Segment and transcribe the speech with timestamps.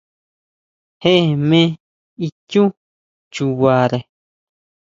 [1.01, 1.61] Jee me
[2.27, 2.63] ichú
[3.33, 3.99] chubare.